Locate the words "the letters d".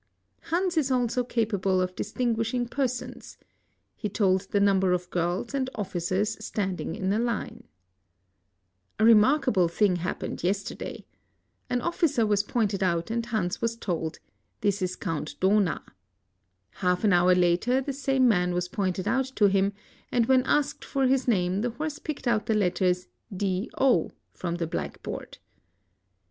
22.47-23.69